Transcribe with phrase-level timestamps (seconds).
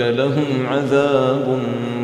[0.00, 1.60] لهم عذاب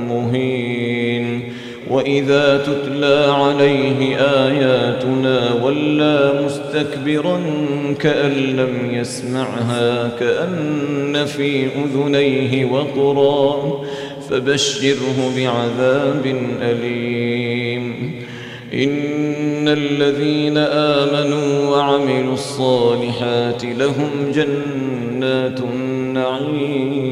[0.09, 1.43] مهين.
[1.91, 7.41] وإذا تتلى عليه آياتنا ولى مستكبرا
[8.01, 13.81] كأن لم يسمعها كأن في أذنيه وقرا
[14.31, 18.13] فبشره بعذاب أليم.
[18.75, 27.12] إن الذين آمنوا وعملوا الصالحات لهم جنات النعيم.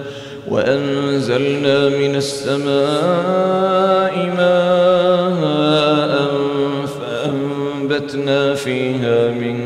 [0.51, 6.13] وأنزلنا من السماء ماء
[6.85, 9.57] فأنبتنا فيها من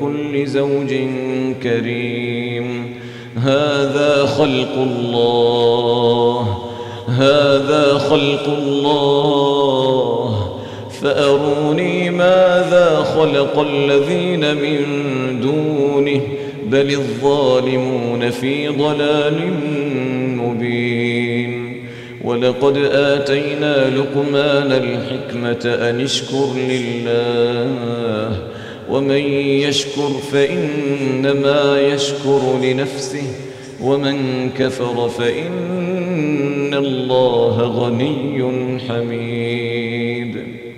[0.00, 0.94] كل زوج
[1.62, 2.94] كريم.
[3.36, 6.58] هذا خلق الله
[7.08, 10.52] هذا خلق الله.
[11.02, 14.80] فأروني ماذا خلق الذين من
[15.40, 16.20] دونه؟
[16.72, 19.52] بل الظالمون في ضلال
[20.36, 21.82] مبين.
[22.24, 28.36] ولقد آتينا لقمان الحكمة أن اشكر لله
[28.90, 29.24] ومن
[29.66, 33.26] يشكر فإنما يشكر لنفسه
[33.82, 39.91] ومن كفر فإن الله غني حميد.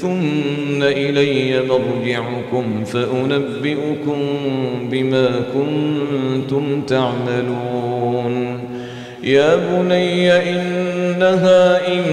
[0.00, 4.18] ثم إلي مرجعكم فأنبئكم
[4.90, 8.60] بما كنتم تعملون
[9.22, 12.04] يا بني إنها إن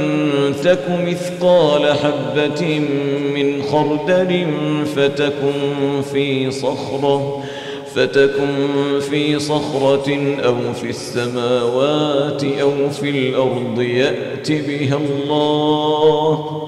[0.63, 2.79] تك مثقال حبة
[3.35, 4.45] من خردل
[4.95, 7.43] فتكن في صخرة
[7.95, 8.49] فتكن
[9.09, 16.66] في صخرة أو في السماوات أو في الأرض يأت بها الله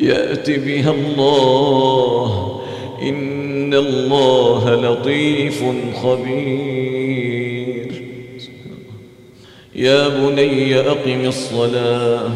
[0.00, 2.60] يأتي بها الله.
[3.02, 5.64] إن الله لطيف
[6.02, 8.02] خبير.
[9.74, 12.30] يا بني أقم الصلاة.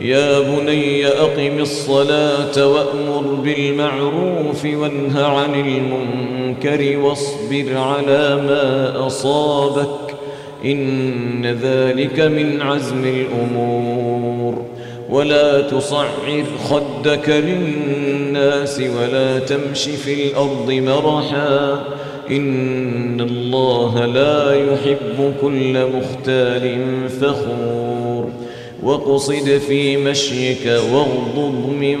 [0.00, 10.14] يا بني أقم الصلاة وأمر بالمعروف وانه عن المنكر واصبر على ما أصابك.
[10.64, 14.73] إن ذلك من عزم الأمور.
[15.14, 21.84] ولا تصعر خدك للناس ولا تمش في الأرض مرحا
[22.30, 26.78] إن الله لا يحب كل مختال
[27.20, 28.28] فخور
[28.82, 31.98] وقصد في مشيك واغضض من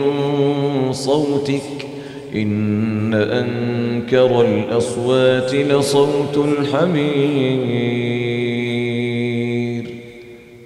[0.92, 1.86] صوتك
[2.34, 8.13] إن أنكر الأصوات لصوت الحمير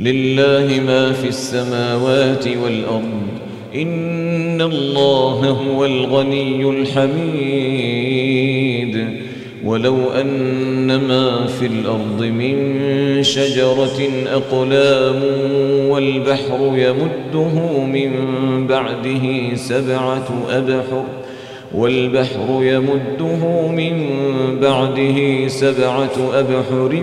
[0.00, 3.28] لله ما في السماوات والأرض.
[3.74, 7.98] إن الله هو الغني الحميد.
[9.64, 12.78] ولو أن ما في الأرض من
[13.22, 15.22] شجرة أقلام
[15.88, 18.10] والبحر يمده من
[18.66, 21.04] بعده سبعة أبحر
[21.74, 24.06] والبحر يمده من
[24.62, 27.02] بعده سبعة أبحر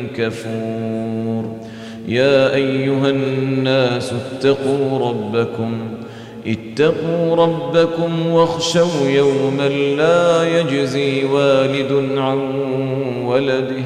[0.17, 1.45] كفور
[2.07, 5.77] يا أيها الناس اتقوا ربكم
[6.47, 12.39] اتقوا ربكم واخشوا يوما لا يجزي والد عن
[13.25, 13.83] ولده.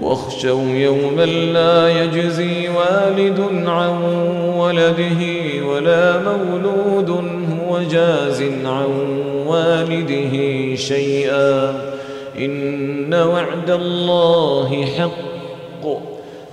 [0.00, 4.02] واخشوا يوما لا يجزي والد عن
[4.56, 5.22] ولده
[5.66, 7.10] ولا مولود
[7.60, 10.34] هو جاز عن والده
[10.76, 11.80] شيئا.
[12.38, 15.29] إن وعد الله حق.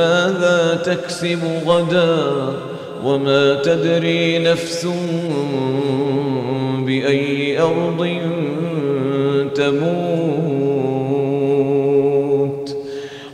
[0.00, 2.32] ماذا تكسب غدا
[3.04, 4.86] وما تدري نفس
[6.86, 8.08] بأي أرض
[9.54, 10.70] تموت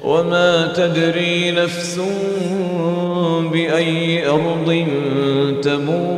[0.04, 2.00] وما تدري نفس
[3.52, 4.86] بأي أرض
[5.62, 6.15] تموت